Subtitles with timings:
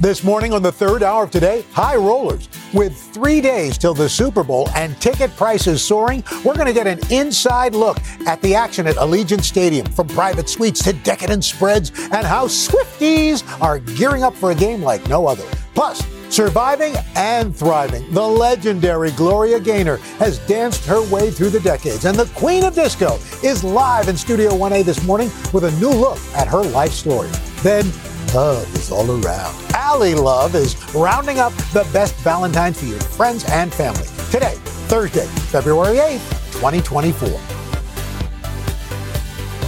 [0.00, 2.48] This morning on the third hour of today, high rollers.
[2.72, 6.86] With three days till the Super Bowl and ticket prices soaring, we're going to get
[6.86, 11.90] an inside look at the action at Allegiant Stadium from private suites to decadent spreads
[12.12, 15.44] and how Swifties are gearing up for a game like no other.
[15.74, 22.04] Plus, Surviving and thriving, the legendary Gloria Gaynor has danced her way through the decades,
[22.04, 25.88] and the Queen of Disco is live in Studio 1A this morning with a new
[25.88, 27.30] look at her life story.
[27.62, 27.90] Then
[28.34, 29.54] love is all around.
[29.74, 34.06] Ally Love is rounding up the best Valentine's for your friends and family.
[34.30, 34.54] Today,
[34.88, 37.28] Thursday, February 8th, 2024.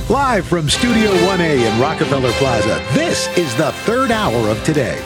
[0.08, 5.02] Live from Studio 1A in Rockefeller Plaza, this is the third hour of today.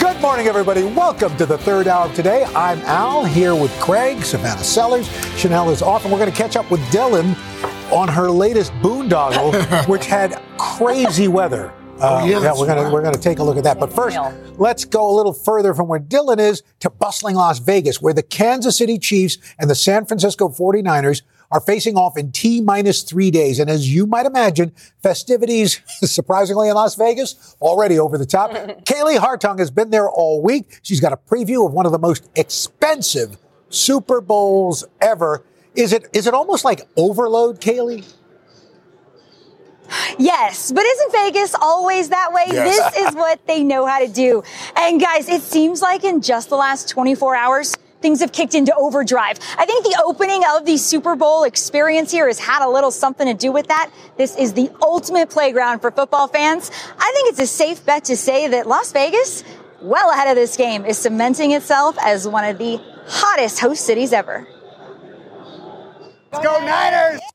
[0.00, 0.82] Good morning, everybody.
[0.82, 2.44] Welcome to the third hour of today.
[2.54, 5.08] I'm Al here with Craig, Savannah Sellers.
[5.38, 7.36] Chanel is off, and we're going to catch up with Dylan
[7.92, 11.72] on her latest boondoggle, which had crazy weather.
[11.98, 12.92] Uh, yeah, yeah, we're gonna right.
[12.92, 13.80] we're gonna take a look at that.
[13.80, 14.18] But first,
[14.58, 18.22] let's go a little further from where Dylan is to bustling Las Vegas, where the
[18.22, 23.30] Kansas City Chiefs and the San Francisco 49ers are facing off in T minus three
[23.30, 23.58] days.
[23.58, 28.50] And as you might imagine, festivities, surprisingly in Las Vegas, already over the top.
[28.84, 30.80] Kaylee Hartung has been there all week.
[30.82, 33.38] She's got a preview of one of the most expensive
[33.70, 35.44] Super Bowls ever.
[35.74, 38.04] Is it is it almost like overload, Kaylee?
[40.18, 42.44] Yes, but isn't Vegas always that way?
[42.48, 42.92] Yes.
[42.94, 44.42] This is what they know how to do.
[44.74, 48.74] And guys, it seems like in just the last 24 hours, things have kicked into
[48.74, 49.38] overdrive.
[49.58, 53.26] I think the opening of the Super Bowl experience here has had a little something
[53.26, 53.90] to do with that.
[54.16, 56.70] This is the ultimate playground for football fans.
[56.98, 59.44] I think it's a safe bet to say that Las Vegas,
[59.82, 64.12] well ahead of this game, is cementing itself as one of the hottest host cities
[64.12, 64.46] ever.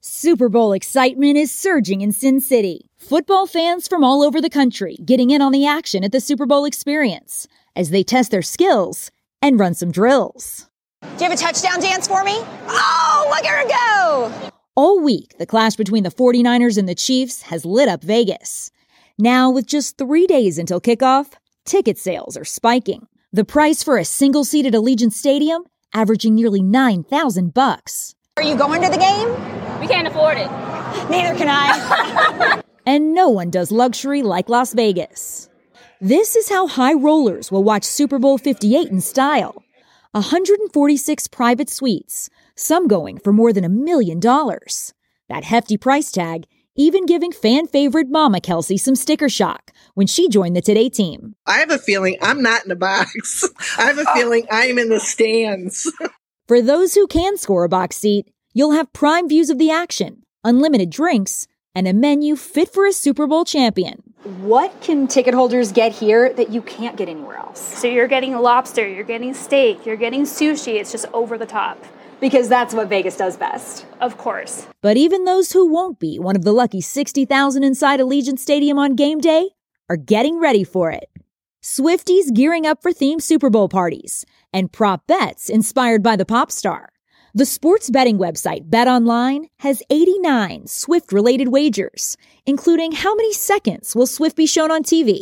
[0.03, 2.89] Super Bowl excitement is surging in Sin City.
[2.97, 6.47] Football fans from all over the country getting in on the action at the Super
[6.47, 9.11] Bowl experience as they test their skills
[9.43, 10.67] and run some drills.
[11.03, 12.33] Do you have a touchdown dance for me?
[12.67, 14.51] Oh, look at her go!
[14.75, 18.71] All week, the clash between the 49ers and the Chiefs has lit up Vegas.
[19.19, 21.33] Now, with just three days until kickoff,
[21.63, 23.07] ticket sales are spiking.
[23.31, 28.15] The price for a single seat at Allegiant Stadium averaging nearly 9,000 bucks.
[28.37, 29.60] Are you going to the game?
[29.81, 30.49] We can't afford it.
[31.09, 32.61] Neither can I.
[32.83, 35.47] And no one does luxury like Las Vegas.
[35.99, 39.63] This is how high rollers will watch Super Bowl 58 in style
[40.13, 44.95] 146 private suites, some going for more than a million dollars.
[45.29, 50.29] That hefty price tag even giving fan favorite Mama Kelce some sticker shock when she
[50.29, 51.35] joined the Today team.
[51.45, 53.47] I have a feeling I'm not in the box.
[53.77, 55.91] I have a feeling I'm in the stands.
[56.47, 60.23] For those who can score a box seat, you'll have prime views of the action,
[60.43, 64.03] unlimited drinks, and a menu fit for a Super Bowl champion.
[64.23, 67.59] what can ticket holders get here that you can't get anywhere else?
[67.59, 70.79] So you're getting lobster, you're getting steak, you're getting sushi.
[70.79, 71.83] It's just over the top.
[72.19, 73.87] Because that's what Vegas does best.
[73.99, 74.67] Of course.
[74.81, 78.95] But even those who won't be one of the lucky 60,000 inside Allegiant Stadium on
[78.95, 79.49] game day
[79.89, 81.09] are getting ready for it.
[81.63, 84.23] Swifties gearing up for themed Super Bowl parties
[84.53, 86.90] and prop bets inspired by the pop star.
[87.33, 94.05] The sports betting website BetOnline has 89 Swift related wagers, including how many seconds will
[94.05, 95.21] Swift be shown on TV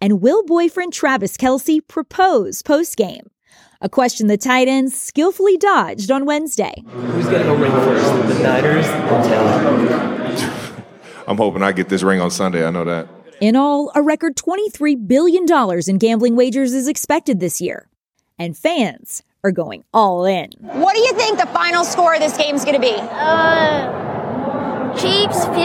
[0.00, 3.28] and will boyfriend Travis Kelce propose post game?
[3.82, 6.82] A question the tight ends skillfully dodged on Wednesday.
[6.86, 8.06] Who's gonna go ring first?
[8.06, 10.68] The Niners or Taylor?
[11.28, 12.66] I'm hoping I get this ring on Sunday.
[12.66, 13.06] I know that.
[13.42, 15.44] In all, a record $23 billion
[15.86, 17.90] in gambling wagers is expected this year.
[18.38, 20.50] And fans are going all in.
[20.58, 22.96] What do you think the final score of this game is going to be?
[22.96, 25.60] Uh, Chiefs 50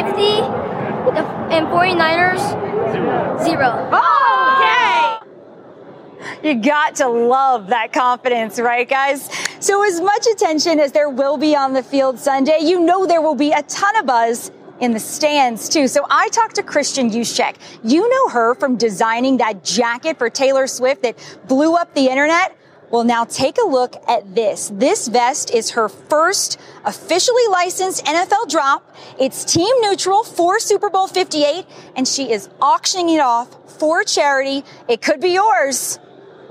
[1.51, 3.89] and 49ers 0.
[3.91, 6.47] Oh, okay.
[6.47, 9.29] You got to love that confidence, right, guys?
[9.59, 13.21] So, as much attention as there will be on the field Sunday, you know there
[13.21, 15.87] will be a ton of buzz in the stands too.
[15.87, 17.55] So I talked to Kristin Juszczyk.
[17.83, 21.17] You know her from designing that jacket for Taylor Swift that
[21.47, 22.57] blew up the internet.
[22.95, 24.71] Well, now take a look at this.
[24.73, 28.95] This vest is her first officially licensed NFL drop.
[29.19, 31.65] It's team neutral for Super Bowl 58,
[31.97, 33.49] and she is auctioning it off
[33.79, 34.63] for charity.
[34.87, 35.99] It could be yours.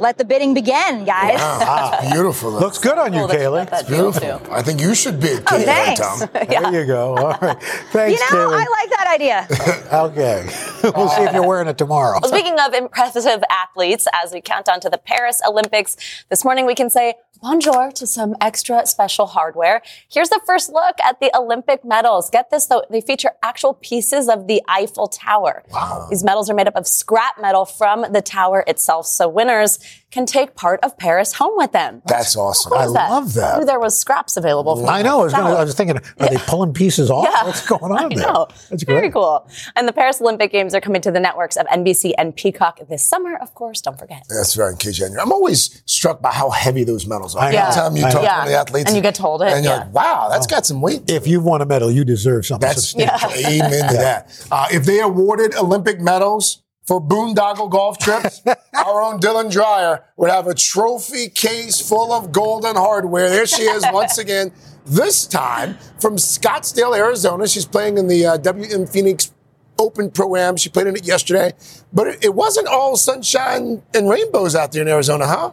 [0.04, 1.38] Let the bidding begin, guys.
[1.38, 2.50] Wow, beautiful.
[2.50, 3.70] Looks good on you, Cool that you Kaylee.
[3.70, 4.52] got that Beautiful.
[4.52, 6.00] I think you should bid, Oh, Kaylee, thanks.
[6.00, 6.28] Tom.
[6.34, 7.16] There you go.
[7.16, 7.62] All right.
[7.90, 8.66] Thanks, You know, Kaylee.
[8.66, 9.46] I like that idea.
[10.04, 10.92] okay.
[10.94, 12.18] we'll see if you're wearing it tomorrow.
[12.20, 15.96] Well, speaking of impressive athletes, as we count down to the Paris Olympics,
[16.28, 17.14] this morning we can say
[17.44, 19.82] bonjour to some extra special hardware.
[20.10, 22.30] Here's the first look at the Olympic medals.
[22.30, 25.62] Get this though, they feature actual pieces of the Eiffel Tower.
[25.70, 26.06] Wow.
[26.08, 29.78] These medals are made up of scrap metal from the tower itself, so winners
[30.14, 32.00] can take part of Paris home with them.
[32.06, 32.72] That's awesome.
[32.72, 33.54] How I cool is love that.
[33.56, 34.76] I knew there was scraps available.
[34.76, 35.20] From I know.
[35.20, 37.26] I was, gonna, I was thinking, are they pulling pieces off?
[37.28, 37.44] Yeah.
[37.44, 38.18] What's going on I there?
[38.26, 38.46] know.
[38.70, 39.12] That's Very great.
[39.14, 39.48] cool.
[39.74, 43.04] And the Paris Olympic Games are coming to the networks of NBC and Peacock this
[43.04, 43.80] summer, of course.
[43.80, 44.22] Don't forget.
[44.28, 45.16] That's very engaging.
[45.20, 47.42] I'm always struck by how heavy those medals are.
[47.44, 47.58] I know.
[47.58, 48.28] Every time you I talk know.
[48.28, 49.80] to one of the athletes, And you get told it, and you're yeah.
[49.80, 52.88] like, "Wow, that's got some weight." If you've won a medal, you deserve something That's
[52.90, 53.30] substantial.
[53.46, 54.46] amen to that.
[54.50, 58.42] Uh, if they awarded Olympic medals for boondoggle golf trips,
[58.74, 63.28] our own Dylan Dreyer would have a trophy case full of golden hardware.
[63.28, 64.52] There she is once again.
[64.86, 67.48] This time from Scottsdale, Arizona.
[67.48, 69.32] She's playing in the uh, WM Phoenix
[69.78, 70.56] Open Pro Am.
[70.56, 71.52] She played in it yesterday,
[71.92, 75.52] but it, it wasn't all sunshine and rainbows out there in Arizona, huh?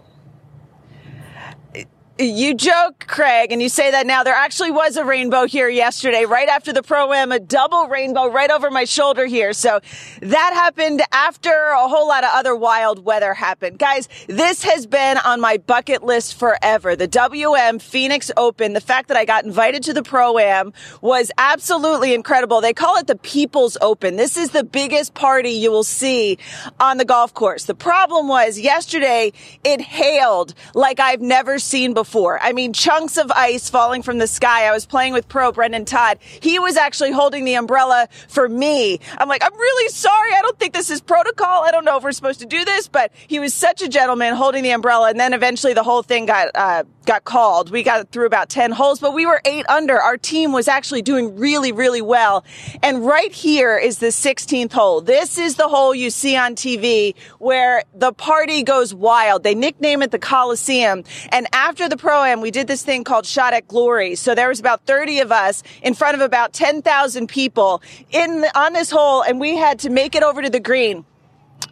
[2.21, 4.21] You joke, Craig, and you say that now.
[4.21, 8.27] There actually was a rainbow here yesterday, right after the pro am, a double rainbow
[8.27, 9.53] right over my shoulder here.
[9.53, 9.79] So
[10.21, 13.79] that happened after a whole lot of other wild weather happened.
[13.79, 16.95] Guys, this has been on my bucket list forever.
[16.95, 21.31] The WM Phoenix Open, the fact that I got invited to the pro am was
[21.39, 22.61] absolutely incredible.
[22.61, 24.15] They call it the People's Open.
[24.15, 26.37] This is the biggest party you will see
[26.79, 27.65] on the golf course.
[27.65, 29.33] The problem was yesterday
[29.63, 32.10] it hailed like I've never seen before.
[32.13, 34.67] I mean, chunks of ice falling from the sky.
[34.67, 36.19] I was playing with pro Brendon Todd.
[36.21, 38.99] He was actually holding the umbrella for me.
[39.17, 40.33] I'm like, I'm really sorry.
[40.33, 41.63] I don't think this is protocol.
[41.63, 44.35] I don't know if we're supposed to do this, but he was such a gentleman
[44.35, 45.09] holding the umbrella.
[45.09, 47.71] And then eventually the whole thing got, uh, got called.
[47.71, 49.99] We got through about 10 holes, but we were eight under.
[49.99, 52.43] Our team was actually doing really, really well.
[52.83, 55.01] And right here is the 16th hole.
[55.01, 59.43] This is the hole you see on TV where the party goes wild.
[59.43, 61.03] They nickname it the Coliseum.
[61.29, 64.15] And after the pro am, we did this thing called Shot at Glory.
[64.15, 68.73] So there was about 30 of us in front of about 10,000 people in on
[68.73, 71.05] this hole, and we had to make it over to the green.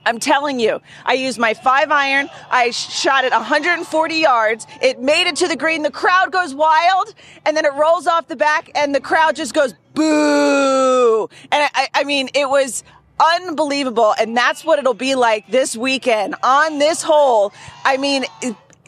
[0.06, 2.30] I'm telling you, I used my five iron.
[2.52, 4.68] I shot it 140 yards.
[4.82, 5.84] It made it to the green.
[5.84, 7.14] The crowd goes wild
[7.46, 11.30] and then it rolls off the back and the crowd just goes boo.
[11.52, 12.84] And I, I mean, it was
[13.20, 14.14] unbelievable.
[14.18, 17.52] And that's what it'll be like this weekend on this hole.
[17.84, 18.26] I mean,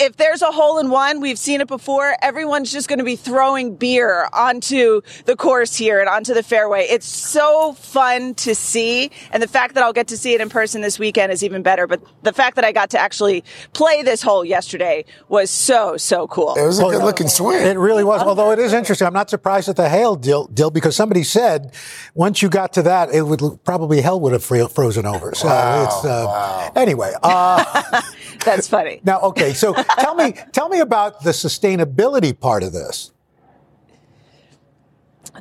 [0.01, 3.15] if there's a hole in one, we've seen it before, everyone's just going to be
[3.15, 6.87] throwing beer onto the course here and onto the fairway.
[6.89, 9.11] It's so fun to see.
[9.31, 11.61] And the fact that I'll get to see it in person this weekend is even
[11.61, 11.85] better.
[11.85, 13.43] But the fact that I got to actually
[13.73, 16.55] play this hole yesterday was so, so cool.
[16.55, 17.61] It was a good looking swing.
[17.61, 18.21] It really was.
[18.21, 19.05] Although it is interesting.
[19.05, 21.75] I'm not surprised at the hail deal, deal because somebody said
[22.15, 25.35] once you got to that, it would probably hell would have frozen over.
[25.35, 27.13] So Wow, it's uh, anyway.
[27.21, 28.01] Uh,
[28.45, 29.01] That's funny.
[29.03, 29.53] now, okay.
[29.53, 33.11] So tell me, tell me about the sustainability part of this.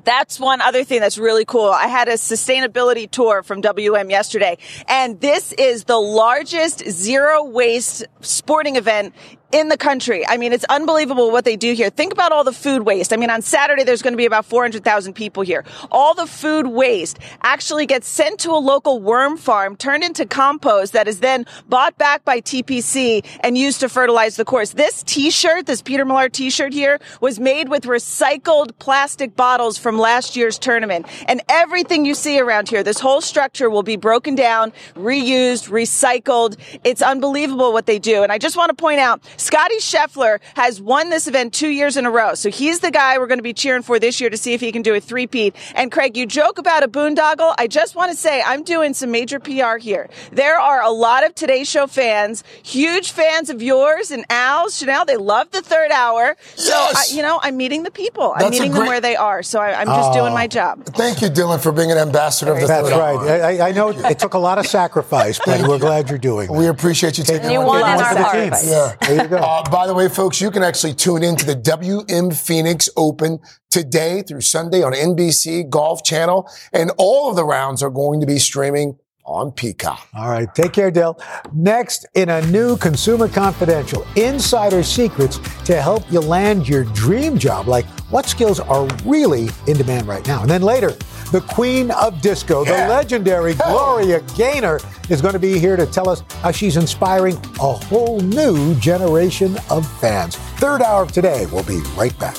[0.04, 1.68] That's one other thing that's really cool.
[1.68, 4.56] I had a sustainability tour from WM yesterday,
[4.86, 9.14] and this is the largest zero waste sporting event
[9.52, 10.26] in the country.
[10.26, 11.90] I mean, it's unbelievable what they do here.
[11.90, 13.12] Think about all the food waste.
[13.12, 15.64] I mean, on Saturday, there's going to be about 400,000 people here.
[15.90, 20.92] All the food waste actually gets sent to a local worm farm, turned into compost
[20.92, 24.70] that is then bought back by TPC and used to fertilize the course.
[24.70, 30.36] This t-shirt, this Peter Millar t-shirt here was made with recycled plastic bottles from last
[30.36, 31.06] year's tournament.
[31.26, 36.56] And everything you see around here, this whole structure will be broken down, reused, recycled.
[36.84, 38.22] It's unbelievable what they do.
[38.22, 41.96] And I just want to point out, Scottie Scheffler has won this event two years
[41.96, 42.34] in a row.
[42.34, 44.60] So he's the guy we're going to be cheering for this year to see if
[44.60, 45.56] he can do a three-peat.
[45.74, 47.54] And Craig, you joke about a boondoggle.
[47.58, 50.08] I just want to say I'm doing some major PR here.
[50.30, 55.04] There are a lot of Today Show fans, huge fans of yours and Al's, Chanel.
[55.06, 56.36] They love the third hour.
[56.56, 58.32] So, I, you know, I'm meeting the people.
[58.32, 59.42] I'm That's meeting great- them where they are.
[59.42, 60.84] So I, I'm just doing my job.
[60.84, 63.16] Thank you, Dylan, for being an ambassador of the That's third right.
[63.16, 63.28] hour.
[63.28, 66.50] I, I- I know it took a lot of sacrifice, but we're glad you're doing.
[66.50, 66.52] it.
[66.56, 68.52] We appreciate you taking You one won for in the our team.
[68.64, 69.29] Yeah.
[69.30, 69.36] Go.
[69.36, 73.38] Uh, by the way, folks, you can actually tune in to the WM Phoenix Open
[73.70, 78.26] today through Sunday on NBC Golf Channel, and all of the rounds are going to
[78.26, 80.08] be streaming on Peacock.
[80.14, 81.18] All right, take care, Dale.
[81.52, 87.68] Next, in a new Consumer Confidential, insider secrets to help you land your dream job.
[87.68, 90.42] Like what skills are really in demand right now?
[90.42, 90.96] And then later,
[91.30, 92.86] the queen of disco, yeah.
[92.86, 97.36] the legendary Gloria Gaynor, is going to be here to tell us how she's inspiring
[97.60, 100.36] a whole new generation of fans.
[100.58, 101.46] Third hour of today.
[101.52, 102.36] We'll be right back.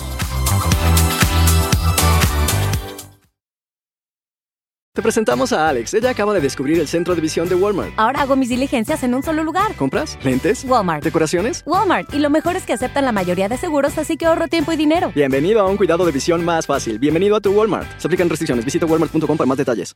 [4.93, 5.93] Te presentamos a Alex.
[5.93, 7.93] Ella acaba de descubrir el centro de visión de Walmart.
[7.95, 9.73] Ahora hago mis diligencias en un solo lugar.
[9.77, 10.19] ¿Compras?
[10.21, 10.65] ¿Lentes?
[10.65, 11.01] Walmart.
[11.01, 11.63] ¿Decoraciones?
[11.65, 12.13] Walmart.
[12.13, 14.75] Y lo mejor es que aceptan la mayoría de seguros, así que ahorro tiempo y
[14.75, 15.13] dinero.
[15.15, 16.99] Bienvenido a un cuidado de visión más fácil.
[16.99, 17.87] Bienvenido a tu Walmart.
[18.01, 18.65] Se aplican restricciones.
[18.65, 19.95] Visita walmart.com para más detalles.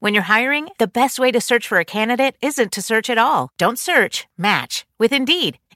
[0.00, 3.18] When you're hiring, the best way to search for a candidate isn't to search at
[3.18, 3.50] all.
[3.58, 5.58] Don't search, match with Indeed.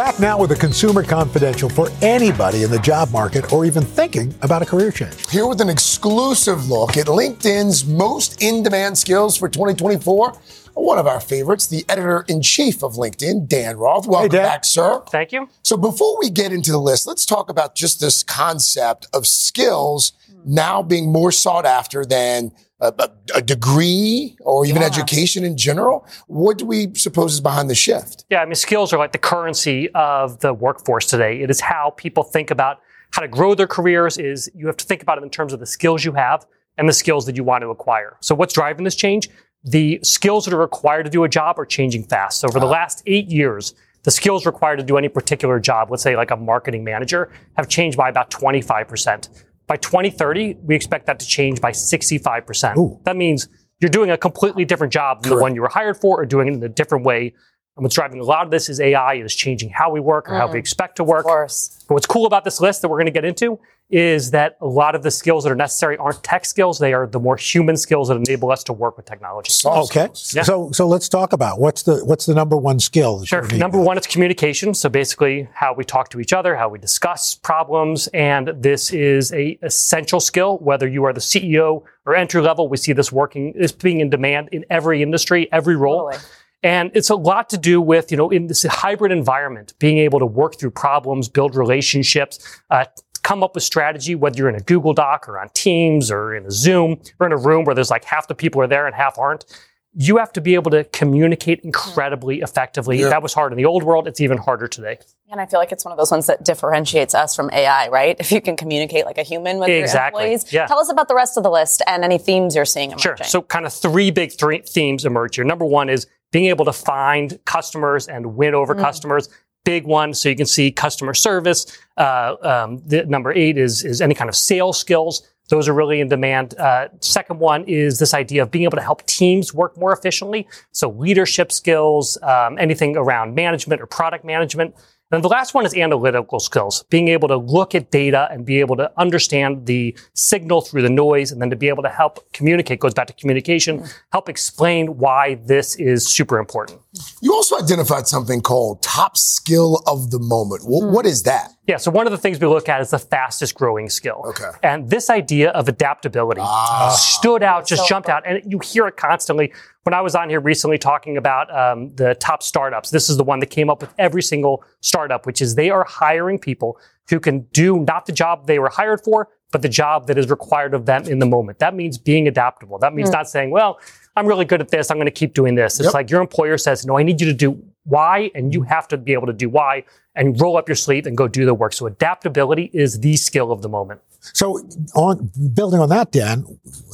[0.00, 4.34] Back now with a consumer confidential for anybody in the job market or even thinking
[4.40, 5.28] about a career change.
[5.28, 10.32] Here with an exclusive look at LinkedIn's most in demand skills for 2024.
[10.72, 14.06] One of our favorites, the editor in chief of LinkedIn, Dan Roth.
[14.06, 14.46] Welcome hey, Dan.
[14.46, 15.02] back, sir.
[15.10, 15.50] Thank you.
[15.62, 20.14] So, before we get into the list, let's talk about just this concept of skills
[20.46, 24.88] now being more sought after than a, a degree or even yeah.
[24.88, 26.06] education in general?
[26.26, 28.24] What do we suppose is behind the shift?
[28.30, 31.40] Yeah, I mean, skills are like the currency of the workforce today.
[31.40, 32.80] It is how people think about
[33.12, 34.18] how to grow their careers.
[34.18, 36.46] Is you have to think about it in terms of the skills you have
[36.78, 38.16] and the skills that you want to acquire.
[38.20, 39.28] So, what's driving this change?
[39.62, 42.40] The skills that are required to do a job are changing fast.
[42.40, 42.72] So, over the uh-huh.
[42.72, 46.36] last eight years, the skills required to do any particular job, let's say like a
[46.36, 49.28] marketing manager, have changed by about 25%.
[49.70, 52.76] By 2030, we expect that to change by 65%.
[52.76, 52.98] Ooh.
[53.04, 53.48] That means
[53.78, 55.38] you're doing a completely different job than Correct.
[55.38, 57.34] the one you were hired for or doing it in a different way.
[57.80, 59.14] And what's driving a lot of this is AI.
[59.14, 60.38] It is changing how we work or mm.
[60.38, 60.58] how we mm.
[60.58, 61.20] expect to work.
[61.20, 61.82] Of course.
[61.88, 63.58] But what's cool about this list that we're going to get into
[63.88, 66.78] is that a lot of the skills that are necessary aren't tech skills.
[66.78, 69.50] They are the more human skills that enable us to work with technology.
[69.64, 70.08] okay.
[70.34, 70.42] Yeah.
[70.42, 73.24] So, so let's talk about what's the, what's the number one skill?
[73.24, 73.48] Sure.
[73.48, 74.74] Number one it's communication.
[74.74, 78.08] So basically how we talk to each other, how we discuss problems.
[78.08, 82.68] And this is a essential skill, whether you are the CEO or entry level.
[82.68, 86.10] We see this working, this being in demand in every industry, every role.
[86.10, 86.22] Totally.
[86.62, 90.18] And it's a lot to do with, you know, in this hybrid environment, being able
[90.18, 92.84] to work through problems, build relationships, uh,
[93.22, 96.46] come up with strategy, whether you're in a Google Doc or on Teams or in
[96.46, 98.94] a Zoom or in a room where there's like half the people are there and
[98.94, 99.44] half aren't.
[99.92, 103.00] You have to be able to communicate incredibly effectively.
[103.00, 103.08] Yeah.
[103.08, 104.06] That was hard in the old world.
[104.06, 104.98] It's even harder today.
[105.30, 108.14] And I feel like it's one of those ones that differentiates us from AI, right?
[108.20, 110.22] If you can communicate like a human with exactly.
[110.22, 110.52] your employees.
[110.52, 110.66] Yeah.
[110.66, 113.16] Tell us about the rest of the list and any themes you're seeing emerging.
[113.16, 113.24] Sure.
[113.24, 115.44] So kind of three big three themes emerge here.
[115.44, 118.80] Number one is being able to find customers and win over mm.
[118.80, 119.28] customers.
[119.64, 120.14] Big one.
[120.14, 121.78] So you can see customer service.
[121.96, 125.28] Uh, um, the number eight is, is any kind of sales skills.
[125.50, 126.56] Those are really in demand.
[126.58, 130.46] Uh, second one is this idea of being able to help teams work more efficiently.
[130.70, 134.74] So leadership skills, um, anything around management or product management.
[135.12, 138.60] And the last one is analytical skills, being able to look at data and be
[138.60, 142.32] able to understand the signal through the noise and then to be able to help
[142.32, 146.80] communicate, goes back to communication, help explain why this is super important.
[147.20, 150.62] You also identified something called top skill of the moment.
[150.62, 150.92] Mm.
[150.92, 151.52] What is that?
[151.66, 154.22] Yeah, so one of the things we look at is the fastest growing skill.
[154.26, 154.50] Okay.
[154.62, 156.96] And this idea of adaptability ah.
[156.98, 158.26] stood out, just so jumped out.
[158.26, 159.52] And you hear it constantly.
[159.84, 163.24] When I was on here recently talking about um, the top startups, this is the
[163.24, 167.18] one that came up with every single startup, which is they are hiring people who
[167.18, 170.74] can do not the job they were hired for, but the job that is required
[170.74, 171.58] of them in the moment.
[171.60, 172.78] That means being adaptable.
[172.78, 173.14] That means mm.
[173.14, 173.80] not saying, well,
[174.16, 174.90] I'm really good at this.
[174.90, 175.80] I'm going to keep doing this.
[175.80, 175.94] It's yep.
[175.94, 178.98] like your employer says, no, I need you to do Y and you have to
[178.98, 179.82] be able to do Y
[180.14, 181.72] and roll up your sleeve and go do the work.
[181.72, 184.02] So adaptability is the skill of the moment.
[184.20, 184.60] So,
[184.94, 186.44] on building on that, Dan,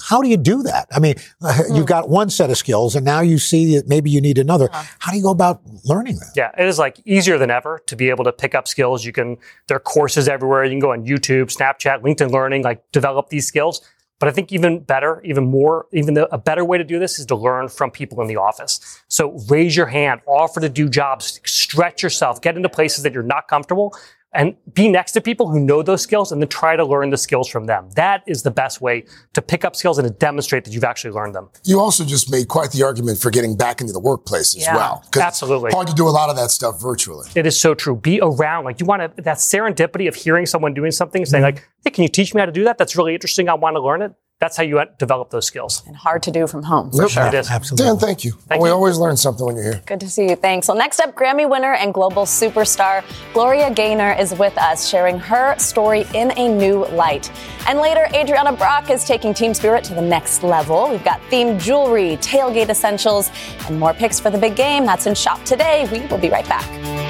[0.09, 0.88] how do you do that?
[0.95, 1.75] I mean, uh, Hmm.
[1.75, 4.68] you've got one set of skills, and now you see that maybe you need another.
[4.99, 6.33] How do you go about learning that?
[6.37, 9.04] Yeah, it is like easier than ever to be able to pick up skills.
[9.04, 10.64] You can, there are courses everywhere.
[10.64, 13.80] You can go on YouTube, Snapchat, LinkedIn Learning, like develop these skills.
[14.18, 17.18] But I think even better, even more, even the, a better way to do this
[17.18, 18.80] is to learn from people in the office.
[19.09, 23.23] So raise your hand, offer to do jobs, stretch yourself, get into places that you're
[23.23, 23.95] not comfortable
[24.37, 27.16] and be next to people who know those skills and then try to learn the
[27.16, 27.88] skills from them.
[27.97, 31.12] That is the best way to pick up skills and to demonstrate that you've actually
[31.12, 31.49] learned them.
[31.64, 34.76] You also just made quite the argument for getting back into the workplace as Yeah.
[34.76, 35.05] well.
[35.11, 35.69] 'Cause Absolutely.
[35.69, 37.28] it's Hard to do a lot of that stuff virtually.
[37.35, 37.97] It is so true.
[37.97, 38.64] Be around.
[38.64, 41.57] Like you want to, that serendipity of hearing someone doing something, saying Mm-hmm.
[41.57, 42.78] like, hey, can you teach me how to do that?
[42.78, 43.49] That's really interesting.
[43.49, 44.12] I want to learn it.
[44.38, 45.83] That's how you develop those skills.
[45.87, 46.90] And hard to do from home.
[46.93, 47.33] Yep.
[47.33, 47.71] It is.
[47.71, 48.35] Dan, thank you.
[48.61, 49.83] we always learn something when you're here.
[49.87, 50.37] Good to see you.
[50.37, 50.69] Thanks.
[50.69, 53.02] Well, next up, Grammy winner and global superstar
[53.33, 57.31] Gloria Gaynor is with us, sharing her story in a new light.
[57.66, 60.90] And later, Adrianna Brach is taking Team Spirit to the next level.
[60.90, 63.31] We've got themed jewelry, tailgate essentials,
[63.66, 64.85] and more picks for the big game.
[64.85, 65.88] That's in shop today.
[65.90, 67.06] We will be right back.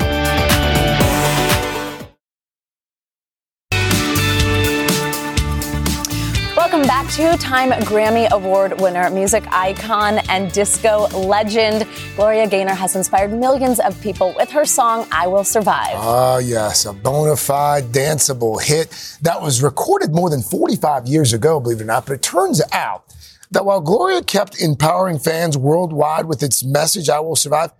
[6.86, 11.84] Welcome back to Time Grammy Award winner, music icon, and disco legend.
[12.14, 15.94] Gloria Gaynor has inspired millions of people with her song I Will Survive.
[15.94, 21.58] Ah, yes, a bona fide danceable hit that was recorded more than 45 years ago,
[21.58, 22.06] believe it or not.
[22.06, 23.12] But it turns out
[23.50, 27.72] that while Gloria kept empowering fans worldwide with its message, I Will Survive,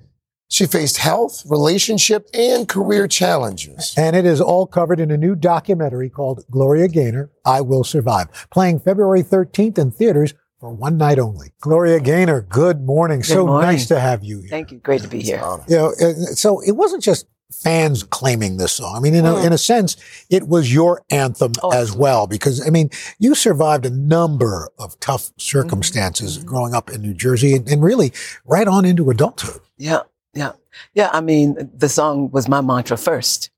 [0.48, 3.92] she faced health, relationship, and career challenges.
[3.96, 8.28] And it is all covered in a new documentary called Gloria Gaynor, I Will Survive,
[8.50, 11.52] playing February 13th in theaters for one night only.
[11.60, 13.18] Gloria Gaynor, good morning.
[13.20, 13.68] Good so morning.
[13.70, 14.48] nice to have you here.
[14.48, 14.78] Thank you.
[14.78, 15.42] Great to be here.
[15.68, 18.96] You know, uh, so it wasn't just fans claiming this song.
[18.96, 19.46] I mean, in a, Mm.
[19.46, 19.96] in a sense,
[20.30, 24.98] it was your anthem Oh, as well, because I mean, you survived a number of
[25.00, 25.40] tough Mm-hmm.
[25.40, 28.12] circumstances growing up in New Jersey and, and really
[28.44, 29.60] right on into adulthood.
[29.78, 30.00] Yeah,
[30.36, 30.52] yeah,
[30.94, 31.10] yeah.
[31.12, 33.50] I mean, the song was my mantra first.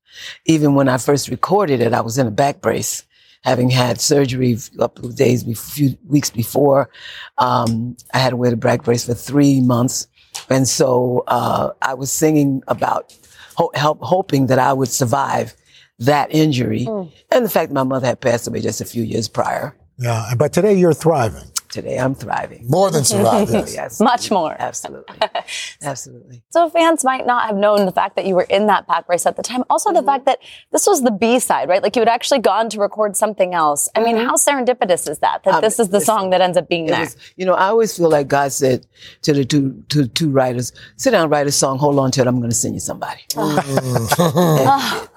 [0.45, 3.03] Even when I first recorded it, I was in a back brace,
[3.43, 6.89] having had surgery a couple of days, a few weeks before.
[7.37, 10.07] Um, I had to wear the back brace for three months,
[10.49, 13.15] and so uh, I was singing about
[13.55, 15.55] ho- help, hoping that I would survive
[15.99, 16.87] that injury,
[17.31, 19.75] and the fact that my mother had passed away just a few years prior.
[19.97, 21.51] Yeah, but today you're thriving.
[21.69, 22.65] Today I'm thriving.
[22.67, 23.65] More than surviving.
[23.67, 23.99] yes.
[23.99, 24.55] Much more.
[24.59, 25.15] Absolutely.
[25.83, 26.41] Absolutely.
[26.49, 29.25] So fans might not have known the fact that you were in that back race
[29.27, 29.63] at the time.
[29.69, 30.39] Also the fact that
[30.71, 31.83] this was the B side, right?
[31.83, 33.87] Like you had actually gone to record something else.
[33.95, 35.43] I mean, how serendipitous is that?
[35.43, 36.99] That Um, this is the song that ends up being It there.
[37.01, 38.85] was- you know, I always feel like God said
[39.21, 41.77] to the two to two writers, "Sit down, write a song.
[41.77, 42.27] Hold on to it.
[42.27, 43.21] I'm going to send you somebody."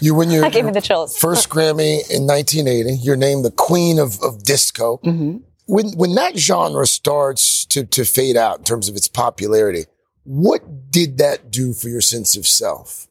[0.00, 1.16] You win your, That gave me the chills.
[1.16, 2.98] first Grammy in 1980.
[3.02, 4.98] You're named the queen of, of disco.
[5.02, 5.38] Mm-hmm.
[5.66, 9.86] When when that genre starts to, to fade out in terms of its popularity,
[10.24, 13.08] what did that do for your sense of self?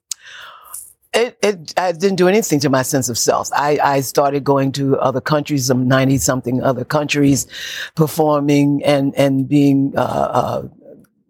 [1.13, 3.49] It, it, I didn't do anything to my sense of self.
[3.53, 7.45] I, I started going to other countries, some 90 something other countries,
[7.93, 10.67] performing and, and being, uh, uh,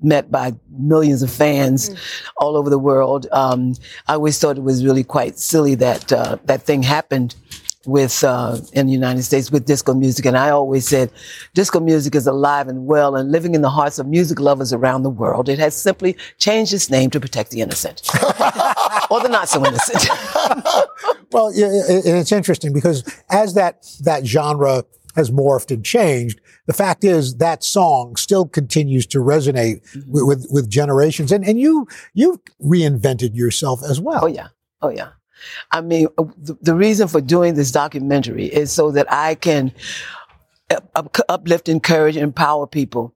[0.02, 1.90] met by millions of fans
[2.38, 3.28] all over the world.
[3.34, 3.76] Um,
[4.08, 7.36] I always thought it was really quite silly that, uh, that thing happened
[7.86, 10.26] with, uh, in the United States with disco music.
[10.26, 11.12] And I always said,
[11.54, 15.04] disco music is alive and well and living in the hearts of music lovers around
[15.04, 15.50] the world.
[15.50, 18.02] It has simply changed its name to protect the innocent.
[19.12, 20.08] or the not so innocent.
[21.32, 24.84] Well, yeah, it- it's interesting because as that that genre
[25.16, 30.48] has morphed and changed, the fact is that song still continues to resonate with, with
[30.52, 34.20] with generations, and and you you've reinvented yourself as well.
[34.24, 34.50] Oh yeah,
[34.84, 35.10] oh yeah.
[35.72, 39.72] I mean, uh, the, the reason for doing this documentary is so that I can
[40.72, 43.14] up- up- uplift, encourage, empower people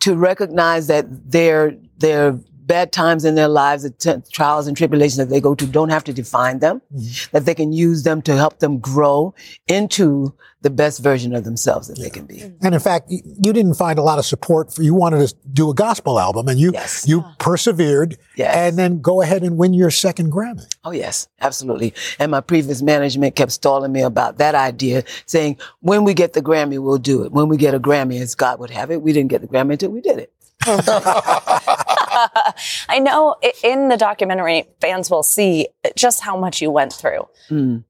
[0.00, 5.16] to recognize that their their bad times in their lives, the t- trials and tribulations
[5.16, 6.82] that they go to, don't have to define them.
[6.94, 7.30] Mm-hmm.
[7.32, 9.34] That they can use them to help them grow
[9.68, 12.42] into the best version of themselves that they can be.
[12.60, 14.82] And in fact, you you didn't find a lot of support for.
[14.82, 16.72] You wanted to do a gospel album, and you
[17.04, 17.36] you ah.
[17.38, 20.66] persevered, and then go ahead and win your second Grammy.
[20.84, 21.94] Oh yes, absolutely.
[22.18, 26.42] And my previous management kept stalling me about that idea, saying, when we get the
[26.42, 27.32] Grammy, we'll do it.
[27.32, 29.72] When we get a Grammy, as God would have it, we didn't get the Grammy
[29.72, 30.32] until we did it.
[32.88, 37.28] I know in the documentary, fans will see just how much you went through.
[37.50, 37.84] Mm.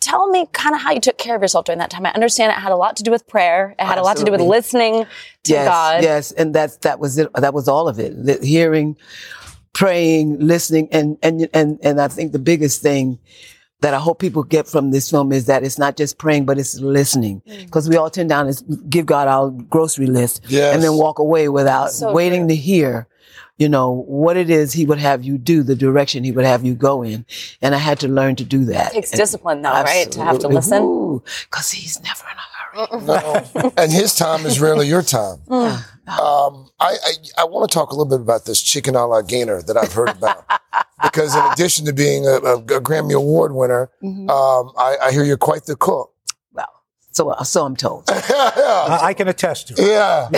[0.00, 2.04] Tell me kind of how you took care of yourself during that time.
[2.04, 3.74] I understand it had a lot to do with prayer.
[3.78, 5.06] It had a lot to do with listening
[5.44, 6.02] to yes, God.
[6.02, 7.30] Yes, and that's that was it.
[7.34, 8.44] That was all of it.
[8.44, 8.98] Hearing,
[9.72, 13.18] praying, listening, and and and and I think the biggest thing
[13.80, 16.58] that I hope people get from this film is that it's not just praying, but
[16.58, 17.42] it's listening.
[17.48, 17.64] Mm.
[17.64, 20.74] Because we all tend down and give God our grocery list Yes.
[20.74, 23.08] and then walk away without So waiting to hear,
[23.58, 26.64] you know, what it is he would have you do, the direction he would have
[26.64, 27.24] you go in.
[27.62, 28.92] And I had to learn to do that.
[28.92, 30.10] It takes discipline, though, right?
[30.12, 31.20] To have to listen.
[31.50, 33.72] Because he's never in a No.
[33.76, 35.38] and his time is rarely your time.
[36.10, 36.18] Mm.
[36.18, 39.20] Um, I, I, I want to talk a little bit about this chicken a la
[39.22, 40.44] Gaynor that I've heard about.
[41.04, 44.28] because in addition to being a, a, a Grammy Award winner, Mm-hmm.
[44.28, 46.12] um, I, I hear you're quite the cook.
[46.52, 46.66] Well,
[47.12, 48.04] So, so I'm told.
[48.10, 49.86] I, I can attest to it.
[49.86, 50.30] Yeah.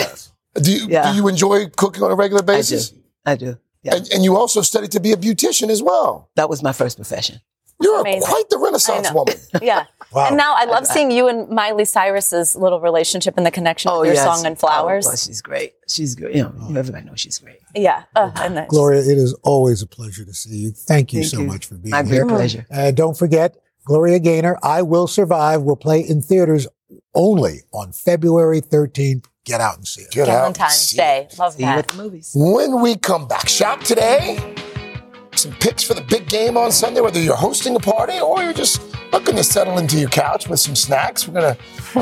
[0.61, 1.09] Do you, Yeah.
[1.11, 2.93] do you enjoy cooking on a regular basis?
[3.25, 3.57] I do.
[3.89, 6.29] I And, and you also studied to be a beautician as well.
[6.35, 7.39] That was my first profession.
[7.83, 8.21] You're Amazing.
[8.27, 9.35] quite the Renaissance woman.
[9.61, 9.85] Yeah.
[10.11, 10.27] Wow.
[10.27, 14.01] And now I love seeing you and Miley Cyrus's little relationship and the connection Oh,
[14.01, 14.23] of your yes.
[14.23, 15.07] song and flowers.
[15.07, 15.73] Oh, well, she's great.
[15.87, 16.35] She's great.
[16.35, 17.57] You know, everybody knows she's great.
[17.75, 18.03] yeah.
[18.15, 20.71] Uh, and then Gloria, it is always a pleasure to see you.
[20.71, 21.47] Thank you Thank so you.
[21.47, 22.03] much for being here.
[22.03, 22.25] My here.
[22.25, 22.65] great pleasure.
[22.71, 26.67] Uh, don't forget, Gloria Gaynor, I Will Survive will play in theaters
[27.15, 29.25] only on February 13th.
[29.45, 30.11] Get out and see it.
[30.11, 30.39] Get out.
[30.41, 31.27] Valentine's Day.
[31.39, 31.87] Love See you at that.
[31.89, 32.31] the movies.
[32.35, 34.37] When we come back, shop today.
[35.43, 38.53] Some picks for the big game on Sunday, whether you're hosting a party or you're
[38.53, 41.27] just looking to settle into your couch with some snacks.
[41.27, 41.57] We're gonna.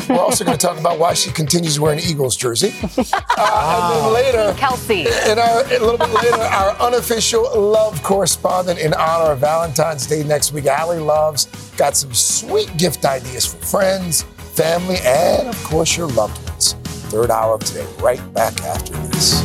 [0.08, 2.72] We're also gonna talk about why she continues wearing an Eagles jersey.
[3.44, 5.02] Uh, and then later, Kelsey.
[5.02, 10.24] in our, a little bit later, our unofficial love correspondent in honor of Valentine's Day
[10.24, 14.22] next week, Ally Loves, got some sweet gift ideas for friends,
[14.54, 16.74] family, and of course your loved ones.
[17.10, 19.42] Third hour of today, right back after this.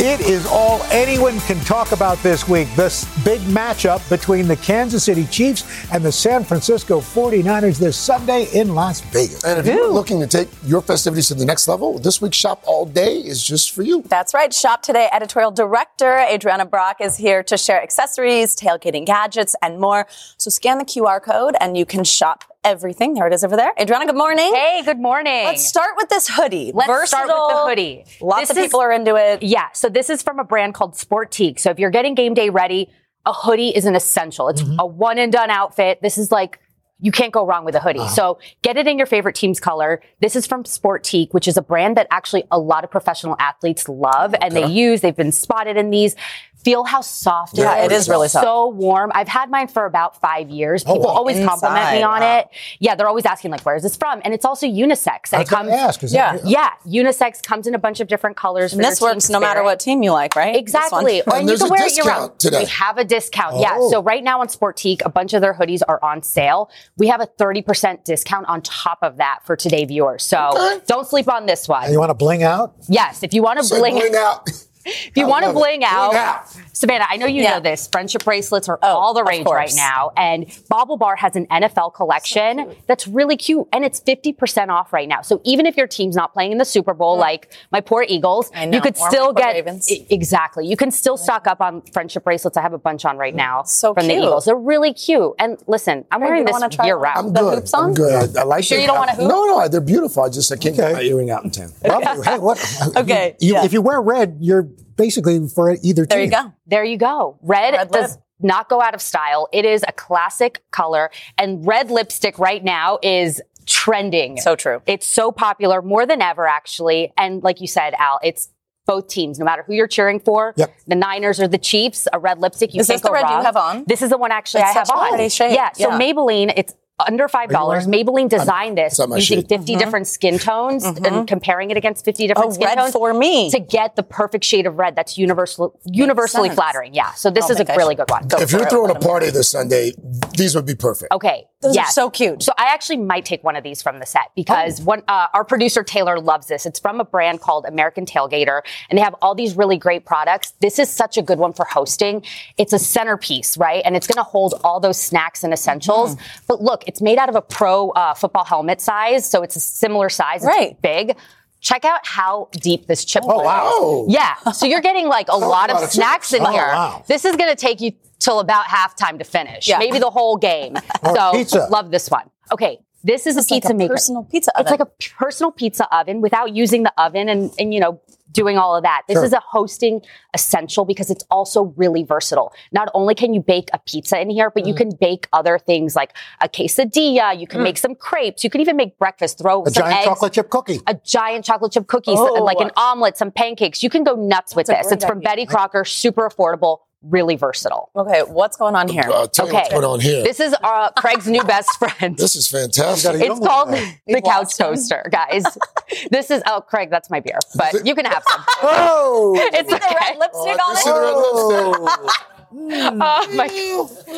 [0.00, 2.72] It is all anyone can talk about this week.
[2.76, 8.46] This big matchup between the Kansas City Chiefs and the San Francisco 49ers this Sunday
[8.54, 9.42] in Las Vegas.
[9.42, 12.62] And if you're looking to take your festivities to the next level, this week's Shop
[12.64, 14.02] All Day is just for you.
[14.02, 14.54] That's right.
[14.54, 20.06] Shop Today editorial director Adrianna Brach is here to share accessories, tailgating gadgets, and more.
[20.36, 23.14] So scan the QR code and you can shop everything.
[23.14, 23.72] There it is over there.
[23.78, 24.54] Adrianna, good morning.
[24.54, 25.44] Hey, good morning.
[25.44, 26.72] Let's start with this hoodie.
[26.74, 27.68] Let's start with the Versatile.
[27.68, 28.04] hoodie.
[28.20, 29.42] Lots This of is- people are into it.
[29.42, 29.68] Yeah.
[29.72, 31.58] So this is from a brand called Sportiqe.
[31.58, 32.90] So if you're getting game day ready,
[33.26, 34.48] a hoodie is an essential.
[34.48, 34.80] It's mm-hmm.
[34.80, 36.00] a one and done outfit.
[36.02, 36.60] This is like
[37.00, 38.00] you can't go wrong with a hoodie.
[38.00, 38.06] Ah.
[38.08, 40.02] So get it in your favorite team's color.
[40.20, 43.88] This is from Sportiqe, which is a brand that actually a lot of professional athletes
[43.88, 45.00] love and they use.
[45.00, 46.16] They've been spotted in these.
[46.64, 48.02] Feel how soft Yeah, it it is.
[48.02, 48.44] is really soft.
[48.44, 49.12] So warm.
[49.14, 50.82] I've had mine for about five years.
[50.84, 51.14] Oh, People wow.
[51.14, 52.38] always compliment me on wow.
[52.38, 52.48] it.
[52.80, 54.20] Yeah, they're always asking like, where is this from?
[54.24, 55.32] And it's also unisex.
[55.32, 55.70] And I it comes.
[55.70, 56.36] ask, yeah.
[56.36, 58.72] that- Yeah, unisex comes in a bunch of different colors.
[58.72, 60.56] And for this your works team no matter what team you like, right?
[60.56, 61.22] Exactly.
[61.22, 62.38] Or And you there's can a wear it year discount round.
[62.40, 62.58] today.
[62.58, 63.56] We have a discount.
[63.60, 63.76] Yeah.
[63.76, 63.90] Oh.
[63.92, 66.70] So right now on Sportiqe, a bunch of their hoodies are on sale.
[66.98, 70.24] We have a 30% discount on top of that for today viewers.
[70.24, 70.80] So Okay.
[70.86, 72.74] don't sleep on this And you want to bling out?
[72.88, 73.22] Yes.
[73.22, 74.48] If you want to bling, bling out.
[74.84, 76.56] if you want to bling out, Bling out.
[76.78, 77.54] Savannah, I know you Yeah.
[77.54, 77.88] know this.
[77.90, 80.12] Friendship bracelets are Oh, all the rage right now.
[80.16, 83.66] And BaubleBar has an NFL collection that's really cute.
[83.72, 85.20] And it's 50% off right now.
[85.22, 88.52] So even if your team's not playing in the Super Bowl, like my poor Eagles,
[88.54, 88.76] I know.
[88.76, 89.90] you could Or still get Ravens.
[90.08, 90.68] Exactly.
[90.68, 92.56] You can still stock up on friendship bracelets.
[92.56, 93.38] I have a bunch on right mm.
[93.38, 94.14] now So from the.
[94.14, 94.44] Eagles.
[94.44, 95.32] They're really cute.
[95.40, 97.18] And listen, I'm Greg, wearing this try year round.
[97.18, 97.54] I'm The good.
[97.58, 97.84] hoops on?
[97.86, 98.36] I'm good.
[98.36, 99.28] I, I like sure you don't want a hoop?
[99.28, 100.22] No, no, they're beautiful.
[100.22, 100.92] I just I can't get Okay.
[100.94, 101.72] my earring out in town.
[101.82, 102.58] Well, hey, what?
[102.96, 103.64] Okay, You, yeah.
[103.64, 106.08] If you wear red, you're basically for either team.
[106.08, 106.52] There you go.
[106.66, 107.38] There you go.
[107.40, 108.20] Red, Red does lip.
[108.40, 109.48] not go out of style.
[109.52, 114.38] It is a classic color and red lipstick right now is trending.
[114.40, 114.82] So true.
[114.86, 117.12] It's so popular more than ever actually.
[117.16, 118.50] And like you said, Al, it's
[118.86, 120.74] both teams, no matter who you're cheering for, Yep.
[120.86, 123.28] the Niners or the Chiefs, a red lipstick, you Is can't this the go red
[123.28, 123.44] you wrong.
[123.44, 123.84] have on?
[123.86, 125.08] This is the one actually It's I have such a on.
[125.10, 125.52] pretty shade.
[125.52, 125.72] Yeah.
[125.72, 125.98] So Yeah.
[125.98, 126.74] Maybelline, it's
[127.06, 127.86] under five dollars.
[127.86, 129.48] wearing Maybelline designed this it's not my using shade.
[129.48, 133.12] 50 different skin tones and comparing it against 50 different Oh, skin red tones for
[133.14, 133.50] me.
[133.50, 136.94] to get the perfect shade of red that's universal, universally flattering.
[136.94, 137.12] Yeah.
[137.12, 138.26] So this don't is a think I really good one.
[138.28, 138.70] go If you're it.
[138.70, 139.92] throwing a Let 'em- party this Sunday,
[140.36, 141.12] these would be perfect.
[141.12, 141.46] Okay.
[141.60, 142.42] Those are so cute.
[142.44, 145.44] So I actually might take one of these from the set because one, uh, our
[145.44, 146.66] producer Taylor loves this.
[146.66, 150.52] It's from a brand called American Tailgater, and they have all these really great products.
[150.60, 152.22] This is such a good one for hosting.
[152.58, 153.82] It's a centerpiece, right?
[153.84, 156.14] And it's going to hold all those snacks and essentials.
[156.14, 156.24] Mm-hmm.
[156.46, 159.60] But look, it's made out of a pro uh, football helmet size, so it's a
[159.60, 160.42] similar size.
[160.42, 160.80] It's Right.
[160.82, 161.16] big.
[161.60, 164.04] Check out how deep this chip Oh, hole wow.
[164.08, 164.14] is.
[164.14, 164.34] Yeah.
[164.52, 166.44] So you're getting like a lot a lot of of snacks in.
[166.46, 166.62] Oh, here.
[166.66, 167.04] wow.
[167.08, 169.68] This is going to take you till about halftime to finish.
[169.68, 169.78] Yeah.
[169.78, 170.76] Maybe the whole game.
[171.04, 171.66] So pizza.
[171.70, 172.30] love this one.
[172.52, 172.78] Okay.
[173.04, 173.94] This is It's a like pizza a maker.
[173.94, 174.86] personal pizza It's like a
[175.18, 179.02] personal pizza oven without using the oven and, and you know, doing all of that.
[179.08, 179.24] This Sure.
[179.24, 180.02] is a hosting
[180.34, 182.52] essential because it's also really versatile.
[182.72, 184.76] Not only can you bake a pizza in here, but you Mhm.
[184.76, 187.38] can bake other things like a quesadilla.
[187.38, 187.64] You can Mm.
[187.64, 188.44] make some crepes.
[188.44, 189.38] You can even make breakfast.
[189.38, 190.80] Throw A some giant eggs, chocolate chip cookie.
[190.86, 192.34] a giant chocolate chip cookie, Oh.
[192.44, 193.82] like an omelet, some pancakes.
[193.82, 194.92] You can go nuts with That's a this.
[194.92, 195.28] It's great from idea.
[195.30, 197.90] Betty Crocker, super affordable, really versatile.
[197.94, 199.04] Okay, what's going on here?
[199.06, 200.22] Uh, tell you what's going on here.
[200.22, 202.16] This is uh, Craig's new best friend.
[202.16, 203.20] This is fantastic.
[203.20, 203.70] It's called
[204.06, 205.44] the couch toaster, guys.
[206.10, 208.44] this is oh, Craig, that's my beer, but you can have some.
[208.60, 212.12] Oh, it's the red lipstick on it.
[212.50, 213.46] Oh my!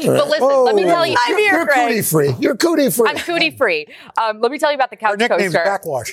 [0.06, 2.34] But listen, let me tell you, You're, you're cootie free.
[2.38, 3.08] You're cootie free.
[3.08, 3.86] I'm cootie free.
[4.16, 5.64] Um, let me tell you about the couch Nickname's coaster.
[5.64, 6.12] backwash.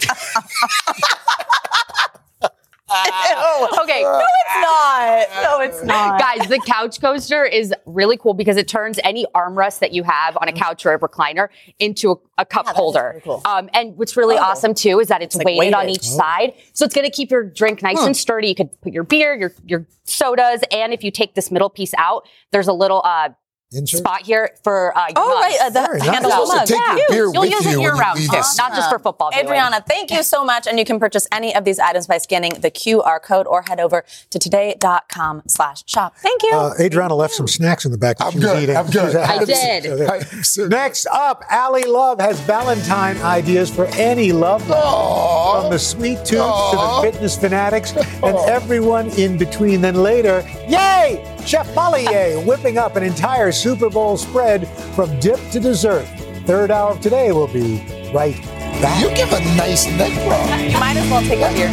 [2.89, 4.01] Okay.
[4.03, 5.27] No, it's not.
[5.43, 6.19] No, it's not.
[6.19, 10.37] Guys, the couch coaster is really cool because it turns any armrest that you have
[10.39, 13.21] on a couch or a recliner into a, a cup holder.
[13.45, 16.03] Um, and what's really awesome too is that it's, like weighted, on weighted.
[16.03, 16.53] each side.
[16.73, 18.07] So it's going to keep your drink nice Hmm.
[18.07, 18.47] and sturdy.
[18.49, 21.93] You could put your beer, your, your sodas, and if you take this middle piece
[21.97, 23.29] out, there's a little, uh,
[23.73, 23.99] Insert?
[23.99, 25.41] Spot here for uh, your Oh, mugs.
[25.41, 26.07] right, uh, the Very nice.
[26.07, 26.87] handle You're of the supposed to mug.
[26.87, 27.05] take your Yeah.
[27.09, 28.43] beer You'll with use you it when year round, leave huh?
[28.57, 29.29] not just for football.
[29.31, 29.45] viewing.
[29.47, 30.67] Adrianna, thank you so much.
[30.67, 33.81] And you can purchase any of these items by scanning the QR code or head
[33.81, 36.15] over to today.com slash shop.
[36.17, 36.51] Thank you.
[36.53, 38.19] Uh, Adrianna left some snacks in the back.
[38.19, 38.63] that I'm good.
[38.63, 38.77] eating.
[38.77, 39.15] I'm good.
[39.17, 40.69] I did.
[40.69, 45.61] Next up, Ally Love has Valentine ideas for any love life.
[45.61, 46.27] From the sweet tunes
[46.71, 49.81] to the fitness fanatics and everyone in between.
[49.81, 51.33] Then later, yay!
[51.45, 56.05] Chef Molly Yeh whipping up an entire Super Bowl spread from dip to dessert.
[56.45, 58.39] Third hour of today will be right
[58.79, 59.01] back.
[59.01, 60.47] You give a nice neck rub.
[60.61, 61.67] You might as well take a beer.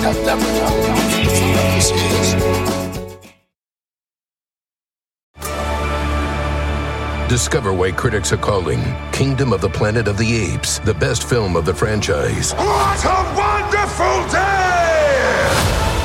[7.28, 8.80] Discover why critics are calling
[9.12, 12.54] Kingdom of the Planet of the Apes the best film of the franchise.
[12.54, 14.33] What a wonderful day!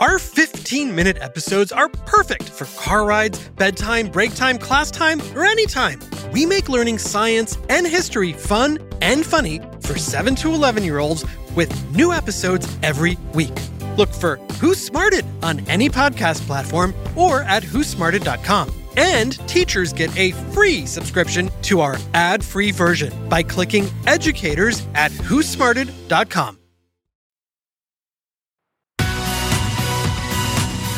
[0.00, 5.44] Our 15 minute episodes are perfect for car rides, bedtime, break time, class time, or
[5.44, 6.00] anytime.
[6.32, 11.24] We make learning science and history fun and funny for 7 to 11 year olds
[11.54, 13.54] with new episodes every week.
[13.96, 18.72] Look for Who Smarted on any podcast platform or at whosmarted.com.
[18.96, 25.10] And teachers get a free subscription to our ad free version by clicking educators at
[25.12, 26.63] whosmarted.com.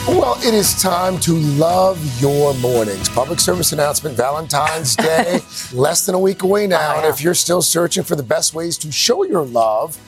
[0.09, 3.09] Well, it is time to love your mornings.
[3.09, 5.41] Public service announcement Valentine's Day,
[5.73, 6.95] less than a week away now.
[6.95, 9.99] Oh, and if you're still searching for the best ways to show your love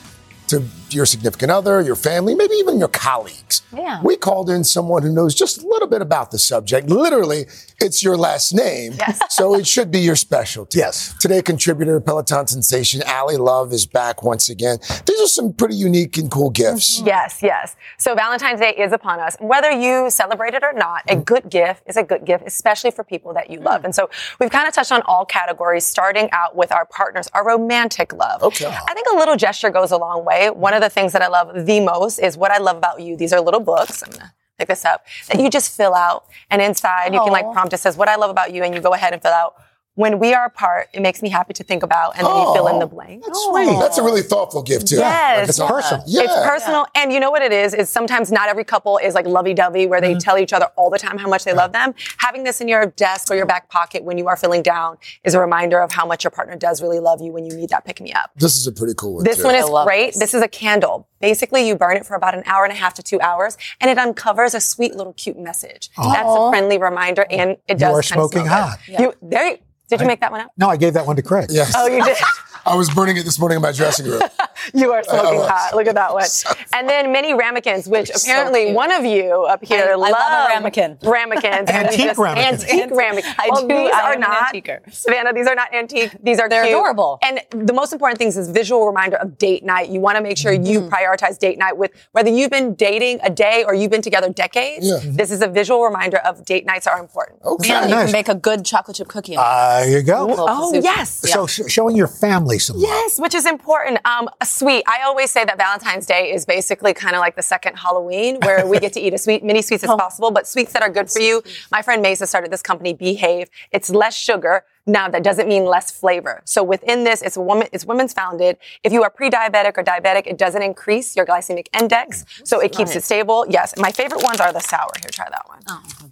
[0.49, 4.01] to your significant other, your family, maybe even your colleagues, Yeah.
[4.03, 6.89] we called in someone who knows just a little bit about the subject.
[6.89, 7.45] Literally,
[7.79, 8.93] it's your last name.
[8.97, 9.19] Yes.
[9.29, 10.79] So it should be your specialty.
[10.79, 11.13] Yes.
[11.19, 14.79] Today, contributor, Peloton sensation, Ally Love is back once again.
[15.05, 16.97] These are some pretty unique and cool gifts.
[16.97, 17.07] Mm-hmm.
[17.07, 17.77] Yes, yes.
[17.97, 19.37] So Valentine's Day is upon us.
[19.39, 21.21] Whether you celebrate it or not, a mm-hmm.
[21.21, 23.67] good gift is a good gift, especially for people that you mm-hmm.
[23.67, 23.85] love.
[23.85, 24.09] And so
[24.41, 28.43] we've kind of touched on all categories, starting out with our partners, our romantic love.
[28.43, 28.65] Okay.
[28.65, 30.38] I think a little gesture goes a long way.
[30.55, 33.15] One of the things that I love the most is what I love about you.
[33.15, 34.03] These are little books.
[34.03, 37.51] I'm gonna pick this up that you just fill out, and inside you can like
[37.51, 37.73] prompt.
[37.73, 39.55] It says what I love about you, and you go ahead and fill out.
[39.99, 42.67] When we are apart, it makes me happy to think about, and then you fill
[42.67, 43.25] in the blank.
[43.25, 43.65] That's sweet.
[43.79, 44.95] That's a really thoughtful gift, too.
[44.95, 45.49] Yes.
[45.49, 46.03] It's personal.
[46.07, 46.21] Yeah.
[46.23, 46.85] It's personal.
[46.95, 47.73] And you know what it is?
[47.73, 50.13] Is sometimes not every couple is like lovey dovey where Mm-hmm.
[50.13, 51.93] they tell each other all the time how much they love them.
[52.19, 55.33] Having this in your desk or your back pocket when you are feeling down is
[55.33, 57.83] a reminder of how much your partner does really love you when you need that
[57.83, 58.31] pick me up.
[58.37, 59.25] This is a pretty cool one.
[59.25, 59.43] This too.
[59.43, 60.13] one is great.
[60.15, 60.33] This.
[60.33, 61.09] is a candle.
[61.19, 63.91] Basically, you burn it for about an hour and a half to two hours, and
[63.91, 65.89] it uncovers a sweet little cute message.
[65.97, 67.91] That's a friendly reminder, and it does.
[67.91, 68.79] You are smoking hot.
[68.87, 68.99] good.
[69.01, 69.57] You, there,
[69.89, 70.51] did you make that one up?
[70.57, 71.47] No, I gave that one to Craig.
[71.49, 71.73] Yes.
[71.75, 72.17] Oh, you did.
[72.65, 74.21] I was burning it this morning in my dressing room.
[74.73, 75.71] You are smoking hot.
[75.73, 76.25] Look at that one.
[76.73, 80.49] And then mini ramekins, which apparently one of you up here I- I love, love
[80.49, 80.97] a ramekin.
[81.01, 81.69] Ramekins.
[81.69, 82.63] And Antique just- ramekins.
[82.65, 83.35] Antique ramekins.
[83.39, 83.67] I well, do.
[83.69, 84.47] these I are am not.
[84.53, 84.81] antiquer.
[84.91, 86.11] Savannah, these are not antique.
[86.21, 86.75] These are They're cute.
[86.75, 87.19] adorable.
[87.23, 89.89] And the most important things is visual reminder of date night.
[89.89, 90.93] You want to make sure you Mm-hmm.
[90.93, 94.85] prioritize date night with whether you've been dating a day or you've been together decades.
[94.85, 94.99] Yeah.
[95.03, 97.39] This is a visual reminder of date nights are important.
[97.43, 97.71] Okay.
[97.71, 98.05] And you nice.
[98.07, 99.33] can make a good chocolate chip cookie.
[99.35, 99.43] in it.
[99.43, 100.35] There you go.
[100.37, 100.83] Oh, soup.
[100.83, 101.09] yes.
[101.31, 102.83] So sh- showing your family family some love.
[102.83, 103.99] Yes, which is important.
[104.05, 104.83] Um, a sweet.
[104.87, 108.65] I always say that Valentine's Day is basically kind of like the second Halloween, where
[108.65, 111.09] we get to eat as sweet, many sweets as possible, but sweets that are good
[111.09, 111.43] for you.
[111.71, 113.49] My friend Mesa started this company, Behave.
[113.71, 114.63] It's less sugar.
[114.87, 116.41] Now that doesn't mean less flavor.
[116.45, 118.57] So within this, it's a woman, it's women's founded.
[118.83, 122.95] If you are pre-diabetic or diabetic, it doesn't increase your glycemic index, so it keeps
[122.95, 123.45] it stable.
[123.47, 124.89] Yes, my favorite ones are the sour.
[124.99, 125.59] Here, try that one.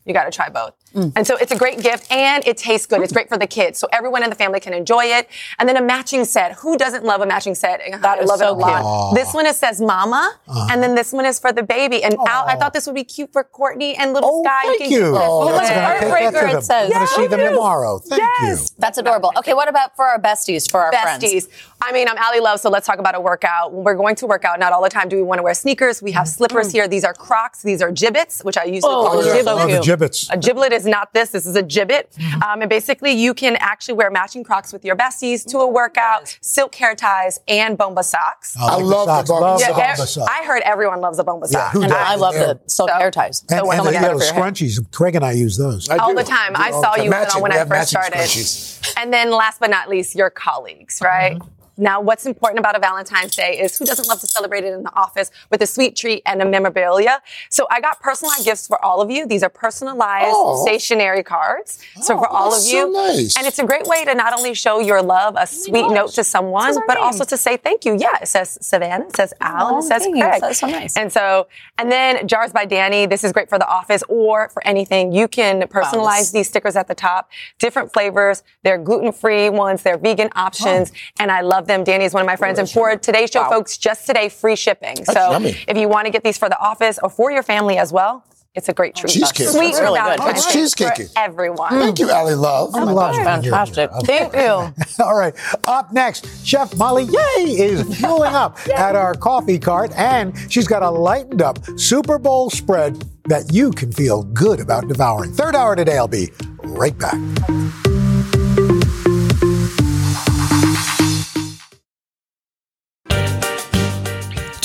[0.06, 0.74] You got to try both.
[0.94, 1.14] Mm.
[1.16, 3.02] And so it's a great gift and it tastes good.
[3.02, 3.80] It's great for the kids.
[3.80, 5.28] So everyone in the family can enjoy it.
[5.60, 6.54] And then a matching set.
[6.54, 7.82] Who doesn't love a matching set?
[7.82, 8.08] Uh-huh.
[8.08, 9.12] I love so it a lot.
[9.14, 9.26] cute.
[9.26, 10.68] This one it says mama, uh-huh.
[10.72, 12.04] and then this one is for the baby.
[12.04, 14.62] And Al, I thought this would be cute for Courtney and little oh, Sky.
[14.64, 15.00] Thank can you.
[15.00, 15.20] get this.
[15.22, 16.92] Oh, that's at gonna take that to Heartbreaker, it says.
[16.92, 18.00] I'm gonna see them tomorrow.
[18.00, 18.70] Thank Yes.
[18.72, 18.76] you.
[18.80, 19.32] That's adorable.
[19.38, 21.24] Okay, what about for our besties, for our friends?
[21.24, 21.48] Besties.
[21.82, 23.74] I mean, I'm Ali Love, so let's talk about a workout.
[23.74, 25.54] When we're going to work out, not all the time do we want to wear
[25.54, 26.02] sneakers.
[26.02, 26.74] We have slippers mm.
[26.74, 26.88] here.
[26.88, 27.62] These are Crocs.
[27.62, 29.34] These are gibbets, which I usually Oh, call yeah.
[29.34, 29.50] gibbets.
[29.60, 30.30] Oh, the gibbets.
[30.32, 31.30] A giblet is not this.
[31.32, 32.06] This is a gibbet.
[32.44, 36.38] Um, and basically, you can actually wear matching Crocs with your besties to a workout,
[36.42, 38.56] silk hair ties, and bomba socks.
[38.58, 39.30] I like the love the socks.
[39.30, 40.30] bomba Love the bomba ev- sock.
[40.30, 41.72] I heard everyone loves a bomba Yeah, sock.
[41.74, 41.94] who and?
[41.94, 42.46] I love Yeah.
[42.54, 43.42] the silk hair ties.
[43.42, 44.52] And, So and when the I little get it for your hair.
[44.52, 44.92] scrunchies.
[44.92, 45.90] Craig and I use those.
[45.90, 46.54] all the time.
[46.56, 47.42] I all saw you Matching.
[47.42, 48.14] when I first started.
[48.14, 48.94] scrunchies.
[48.98, 51.38] And then last but not least, your colleagues, right?
[51.78, 54.84] Now, what's important about a Valentine's Day is who doesn't love to celebrate it in
[54.84, 57.22] the office with a sweet treat and a memorabilia?
[57.50, 59.28] So I got personalized gifts for all of you.
[59.28, 60.64] These are personalized Oh.
[60.66, 61.80] stationary cards.
[62.02, 62.82] So for Oh, all of you.
[62.82, 63.38] so nice.
[63.38, 66.24] And it's a great way to not only show your love, a sweet note to
[66.24, 67.04] someone, but name.
[67.04, 67.96] also to say thank you.
[67.96, 70.20] Yeah, it says Savannah, it says Alan, Oh, it says thanks.
[70.20, 70.42] Craig.
[70.42, 70.98] That's so nice.
[70.98, 73.08] And so, and then Jars by Dani.
[73.10, 75.12] This is great for the office or for anything.
[75.12, 78.44] You can personalize this- these stickers at the top, different flavors.
[78.64, 81.84] They're gluten free ones, they're vegan options, and I love them.
[81.84, 82.60] Dani is one of my friends.
[82.60, 85.04] And for today's show, folks, just today, free shipping.
[85.06, 85.56] so yummy.
[85.68, 88.24] if you want to get these for the office or for your family as well,
[88.56, 89.12] it's a great treat.
[89.12, 89.50] cheesecake.
[89.50, 90.18] Sweet That's really good.
[90.18, 91.14] Valentine's Oh, it's Day cheesecakey.
[91.14, 91.70] for everyone.
[91.70, 92.74] Thank you, Ally Love.
[92.74, 93.24] I love it.
[93.24, 93.92] Fantastic.
[94.06, 94.74] Thank you.
[95.06, 95.36] All right.
[95.68, 100.82] Up next, Chef Molly Yeh is fueling up at our coffee cart, and she's got
[100.82, 105.34] a lightened up Super Bowl spread that you can feel good about devouring.
[105.34, 105.98] Third hour today.
[105.98, 106.32] I'll be
[106.64, 107.14] right back.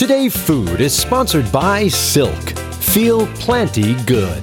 [0.03, 2.59] Today Food is sponsored by Silk.
[2.81, 4.43] Feel plenty good.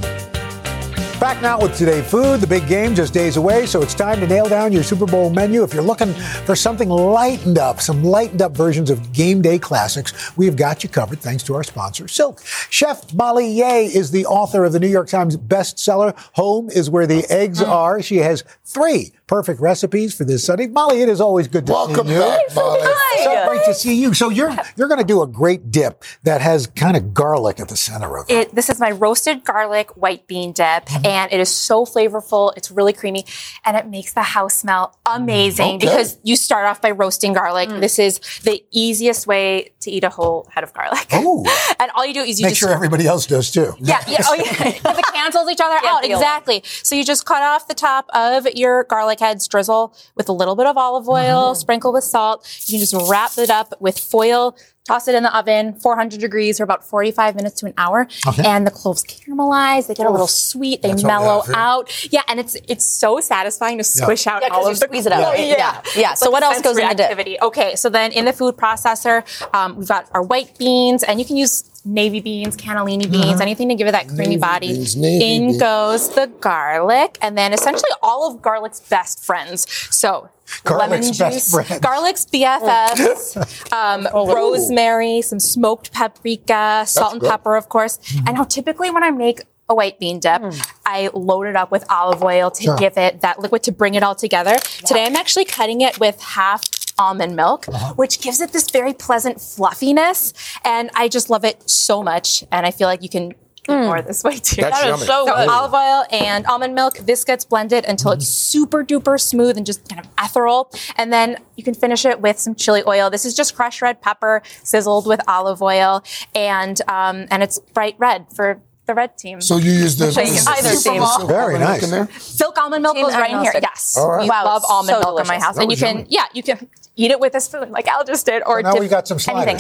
[1.20, 4.28] Back now with Today Food, the big game just days away, so it's time to
[4.28, 5.62] nail down your Super Bowl menu.
[5.64, 10.32] If you're looking for something lightened up, some lightened up versions of game day classics,
[10.38, 12.42] we've got you covered thanks to our sponsor, Silk.
[12.70, 17.06] Chef Molly Yeh is the author of the New York Times bestseller, Home is Where
[17.06, 18.02] the Eggs Are.
[18.02, 20.66] She has three perfect recipes for this Sunday.
[20.66, 22.20] Molly, it is always good to Welcome see you.
[22.20, 22.82] back, Molly.
[23.24, 24.14] So great to see you.
[24.16, 27.68] So you're you're going to do a great dip that has kind of garlic at
[27.70, 28.34] the center of it.
[28.34, 31.06] It, this is my roasted garlic white bean dip, Mm-hmm.
[31.06, 32.54] and it is so flavorful.
[32.58, 33.26] It's really creamy,
[33.66, 35.86] and it makes the house smell amazing Okay.
[35.86, 37.70] because you start off by roasting garlic.
[37.70, 41.06] This is the easiest way to eat a whole head of garlic.
[41.12, 41.46] Oh.
[41.80, 43.76] and all you do is you Make just sure everybody else does too.
[43.80, 44.44] yeah, yeah, oh yeah.
[44.80, 46.04] 'Cause it cancels each other out.
[46.06, 46.64] Exactly.
[46.84, 50.56] So you just cut off the top of your garlic heads, drizzle with a little
[50.56, 51.54] bit of olive oil, uh-huh.
[51.54, 52.48] sprinkle with salt.
[52.66, 54.58] You can just wrap it up with foil,
[54.90, 58.08] toss it in the oven, 400 degrees for about 45 minutes to an hour.
[58.28, 58.44] Okay.
[58.46, 59.86] And the cloves caramelize.
[59.88, 60.82] They get a Oh, little sweet.
[60.82, 62.12] They that's what we mellow out.
[62.12, 64.86] Yeah, and it's it's so satisfying to squish out Yeah, 'cause all you of the
[64.88, 65.46] squeeze it out, Oh, right?
[65.48, 65.56] Yeah.
[65.58, 65.82] Yeah.
[66.04, 66.14] Yeah.
[66.16, 67.06] So like what else goes in the dip?
[67.06, 67.38] activity.
[67.42, 69.24] Okay, so then in the food processor,
[69.54, 73.42] um, we've got our white beans, and you can use navy beans, cannellini beans, Mhm.
[73.42, 74.68] anything to give it that creamy Navy body.
[74.74, 75.58] beans, navy in beans.
[75.62, 79.66] goes the garlic, and then essentially all of garlic's best friends.
[79.92, 80.30] So
[80.64, 81.80] Garlic's lemon best juice, friends.
[81.82, 83.78] garlic's BFFs, oh.
[83.78, 87.30] um, oh, rosemary, some smoked paprika, salt and good.
[87.30, 87.98] pepper, of course.
[87.98, 88.28] Mm-hmm.
[88.28, 90.68] And now typically when I make a white bean dip, mm.
[90.86, 92.78] I load it up with olive oil to Sure.
[92.78, 94.58] give it that liquid to bring it all together.
[94.86, 96.64] Today I'm actually cutting it with half
[96.98, 97.94] almond milk, uh-huh.
[97.96, 100.34] which gives it this very pleasant fluffiness.
[100.66, 102.44] And I just love it so much.
[102.52, 103.34] And I feel like you can
[103.72, 104.62] eat more this way too.
[104.62, 105.06] That's That is yummy.
[105.06, 105.50] so good.
[105.50, 106.98] olive oil and almond milk.
[107.00, 110.72] This gets blended until it's super duper smooth and just kind of ethereal.
[110.98, 113.10] And then you can finish it with some chili oil.
[113.10, 116.04] This is just crushed red pepper sizzled with olive oil,
[116.36, 119.40] and um, and it's bright red for the red team.
[119.40, 121.28] So you use the, So you can the either super team.
[121.28, 121.84] Very nice.
[121.84, 122.10] in there?
[122.18, 123.52] Silk almond milk Team goes right in here.
[123.56, 123.64] agnostic.
[123.64, 124.22] Yes, All right.
[124.24, 126.08] we Wow, love almond so milk in my house, That and you was can yummy.
[126.10, 128.72] yeah you can eat it with a spoon like Al just did, or So now
[128.72, 129.60] dip we've got some anything.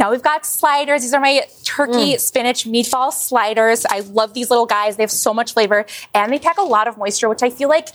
[0.00, 1.02] Now we've got sliders.
[1.02, 2.18] These are my turkey mm.
[2.20, 3.84] spinach meatball sliders.
[3.84, 4.96] I love these little guys.
[4.96, 5.84] They have so much flavor
[6.14, 7.88] and they pack a lot of moisture, which I feel like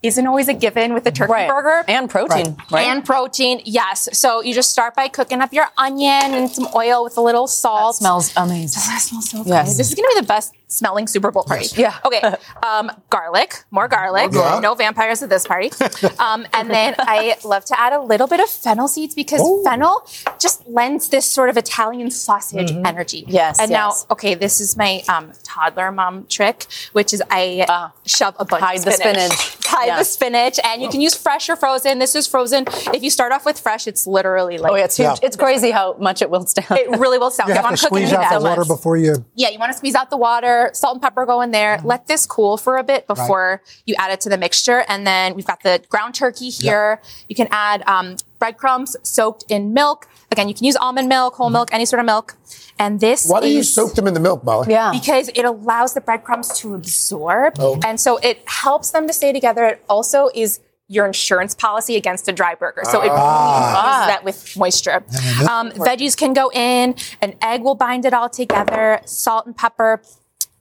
[0.00, 1.48] isn't always a given with a turkey Right.
[1.48, 1.84] burger.
[1.88, 2.86] And protein, right?
[2.86, 4.08] And protein, yes.
[4.12, 7.48] So you just start by cooking up your onion and some oil with a little
[7.48, 7.96] salt.
[7.96, 8.80] smells amazing.
[8.84, 9.70] Oh, that smells so Yes.
[9.70, 9.78] good.
[9.78, 11.66] This is going to be the best smelling Super Bowl party.
[11.76, 11.94] Yeah.
[12.08, 12.22] Okay.
[12.62, 14.32] Um, garlic, more garlic.
[14.32, 14.60] More.
[14.60, 15.70] No vampires at this party.
[16.18, 20.06] um, and then I love to add a little bit of fennel seeds because fennel
[20.38, 23.24] just lends this sort of Italian sausage energy.
[23.26, 24.06] Yes, And yes.
[24.08, 28.62] now, okay, this is my um, toddler mom trick, which is I shove a bunch
[28.62, 29.32] Hide of the spinach.
[29.32, 29.56] spinach.
[29.68, 29.98] Hide Yeah.
[29.98, 31.98] the spinach, and you can use fresh or frozen.
[31.98, 32.64] This is frozen.
[32.94, 35.18] If you start off with fresh, it's literally like Oh, yeah, it's huge.
[35.22, 36.66] It's crazy how much it wilts down.
[36.78, 37.48] it really will sound.
[37.48, 38.68] You have to want to squeeze out the water much.
[38.68, 39.24] before you.
[39.34, 41.80] Yeah, you want to squeeze out the water, salt and pepper go in there.
[41.84, 44.84] Let this cool for a bit before you add it to the mixture.
[44.88, 47.00] And then we've got the ground turkey here.
[47.28, 50.08] You can add um, breadcrumbs soaked in milk.
[50.30, 52.36] Again, you can use almond milk, whole milk, any sort of milk.
[52.78, 54.66] And this Why do you soak them in the milk, Molly?
[54.70, 54.92] Yeah.
[54.92, 57.54] because it allows the breadcrumbs to absorb.
[57.58, 57.80] Oh.
[57.84, 59.64] And so it helps them to stay together.
[59.64, 62.82] It also is your insurance policy against a dry burger.
[62.84, 64.04] So it Ah.
[64.08, 65.04] that with moisture.
[65.48, 66.94] Um, veggies can go in.
[67.20, 69.00] An egg will bind it all together.
[69.04, 70.00] Salt and pepper.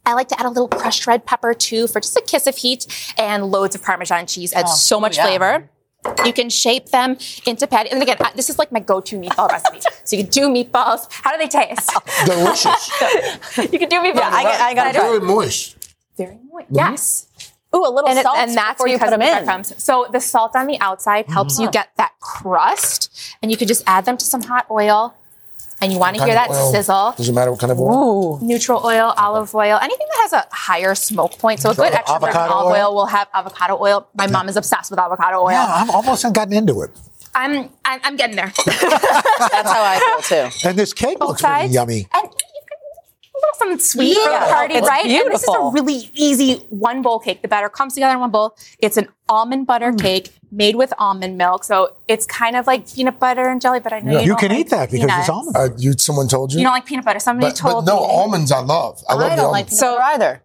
[0.08, 2.56] I like to add a little crushed red pepper too for just a kiss of
[2.56, 2.88] heat
[3.18, 5.26] and loads of Parmesan cheese adds oh, so much yeah.
[5.26, 5.70] flavor.
[6.26, 7.92] You can shape them into patty.
[7.92, 9.82] And again, this is like my go-to meatball recipe.
[10.06, 11.08] So you can do meatballs.
[11.12, 11.92] How do they taste?
[12.26, 12.92] Delicious.
[13.58, 14.16] you can do meatballs.
[14.16, 15.94] Yeah, I, got- I got Very moist.
[16.18, 16.68] very moist.
[16.72, 17.28] Yes.
[17.38, 17.78] Mm-hmm.
[17.78, 19.34] Ooh, a little And, it- salt and that's where you put them the in.
[19.34, 19.74] breadcrumbs.
[19.84, 21.72] So the salt on the outside helps you mm-hmm.
[21.74, 25.14] get that crust, and you could just add them to some hot oil.
[25.80, 26.72] And you want to hear that oil.
[26.72, 27.14] sizzle.
[27.18, 28.40] Doesn't matter what kind of oil.
[28.42, 31.60] Neutral oil, olive oil, anything that has a higher smoke point.
[31.60, 32.88] So a good extra virgin avocado olive oil?
[32.88, 34.08] oil will have avocado oil.
[34.16, 35.52] My mom is obsessed with avocado oil.
[35.52, 36.90] Yeah, I'm almost gotten into it.
[37.36, 38.52] I'm, I'm I'm getting there.
[38.66, 40.68] That's how I feel too.
[40.68, 42.08] And this cake Both looks pretty yummy.
[42.12, 42.30] And
[43.60, 45.06] you can a little something sweet for Yeah, the party, it's right?
[45.06, 47.42] And this is a really easy one bowl cake.
[47.42, 48.56] The batter comes together in one bowl.
[48.80, 50.02] It's an almond butter Mm.
[50.02, 51.64] cake made with almond milk.
[51.64, 54.40] So it's kind of like peanut butter and jelly, but I know you, You don't
[54.40, 55.56] can like eat that because it's almond.
[55.58, 56.60] Uh, you, someone told you?
[56.60, 57.20] You don't like peanut butter.
[57.20, 58.06] Somebody but, but no, me.
[58.10, 59.02] almonds I love.
[59.10, 59.80] I I the don't like almonds.
[59.80, 60.44] peanut butter either.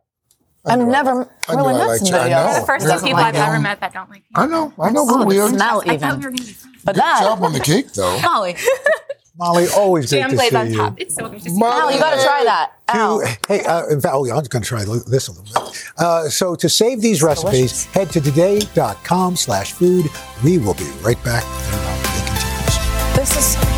[0.64, 2.58] I've never like- I really met like- somebody else.
[2.60, 4.72] the first two people I I've ever met that don't like I know.
[4.78, 5.04] I know.
[5.04, 5.50] We're the weird.
[5.50, 6.00] smell even.
[6.08, 6.76] we were going to be friends.
[6.84, 8.18] But Good that, job on the cake, though.
[8.22, 8.56] Molly,
[9.38, 10.76] Molly, always great Jam to see on you.
[10.76, 11.00] top.
[11.00, 11.50] It's so good to.
[11.52, 11.82] Molly.
[11.82, 12.72] Al, you got to try that.
[12.88, 13.20] Al.
[13.20, 15.44] To, hey, uh, in fact, oh, yeah, I'm just going to try this a little
[15.44, 15.84] bit.
[15.96, 20.06] Uh, so to save these recipes, head to today.com slash food.
[20.44, 21.44] We will be right back.
[21.44, 23.16] And uh, continues.
[23.16, 23.71] This is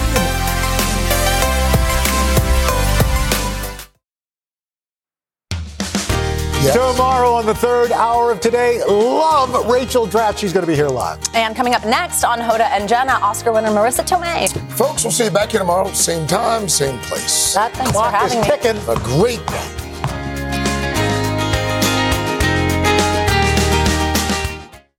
[6.73, 10.39] Tomorrow on the third hour of today, love Rachel Dratch.
[10.39, 11.19] She's going to be here live.
[11.35, 14.49] and coming up next on Hoda and Jenna, Oscar winner Marisa Tomei.
[14.73, 15.91] Folks, we'll see you back here tomorrow.
[15.93, 17.55] Same time, same place.
[17.55, 18.57] That, thanks for Clock is having me.
[18.57, 18.89] ticking.
[18.89, 19.93] A great day.